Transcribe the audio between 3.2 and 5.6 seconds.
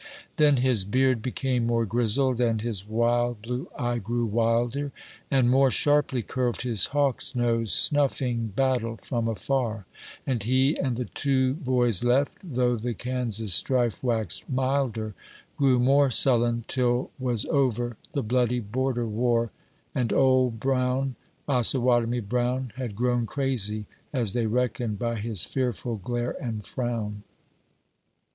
blue eye grew wilder, And